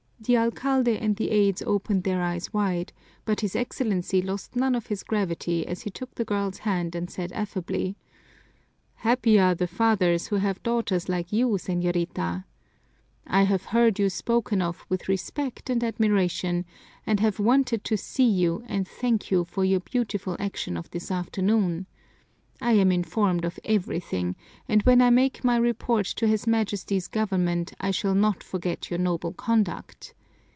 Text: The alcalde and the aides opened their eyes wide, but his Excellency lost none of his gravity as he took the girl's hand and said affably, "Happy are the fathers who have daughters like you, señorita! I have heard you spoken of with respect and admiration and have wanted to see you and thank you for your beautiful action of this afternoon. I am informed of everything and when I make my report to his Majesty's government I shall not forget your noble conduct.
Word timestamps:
The 0.23 0.37
alcalde 0.37 0.99
and 0.99 1.15
the 1.15 1.31
aides 1.31 1.63
opened 1.63 2.03
their 2.03 2.21
eyes 2.21 2.53
wide, 2.53 2.93
but 3.25 3.39
his 3.41 3.55
Excellency 3.55 4.21
lost 4.21 4.55
none 4.55 4.75
of 4.75 4.85
his 4.85 5.01
gravity 5.01 5.65
as 5.65 5.81
he 5.81 5.89
took 5.89 6.13
the 6.13 6.23
girl's 6.23 6.59
hand 6.59 6.93
and 6.93 7.09
said 7.09 7.31
affably, 7.31 7.97
"Happy 8.97 9.39
are 9.39 9.55
the 9.55 9.65
fathers 9.65 10.27
who 10.27 10.35
have 10.35 10.61
daughters 10.61 11.09
like 11.09 11.33
you, 11.33 11.49
señorita! 11.49 12.45
I 13.25 13.43
have 13.45 13.65
heard 13.73 13.97
you 13.97 14.11
spoken 14.11 14.61
of 14.61 14.85
with 14.89 15.09
respect 15.09 15.71
and 15.71 15.83
admiration 15.83 16.65
and 17.03 17.19
have 17.19 17.39
wanted 17.39 17.83
to 17.85 17.97
see 17.97 18.29
you 18.29 18.63
and 18.67 18.87
thank 18.87 19.31
you 19.31 19.43
for 19.43 19.65
your 19.65 19.79
beautiful 19.79 20.35
action 20.39 20.77
of 20.77 20.91
this 20.91 21.09
afternoon. 21.09 21.87
I 22.63 22.73
am 22.73 22.91
informed 22.91 23.43
of 23.43 23.57
everything 23.65 24.35
and 24.67 24.83
when 24.83 25.01
I 25.01 25.09
make 25.09 25.43
my 25.43 25.57
report 25.57 26.05
to 26.05 26.27
his 26.27 26.45
Majesty's 26.45 27.07
government 27.07 27.73
I 27.79 27.89
shall 27.89 28.13
not 28.13 28.43
forget 28.43 28.91
your 28.91 28.99
noble 28.99 29.33
conduct. 29.33 30.13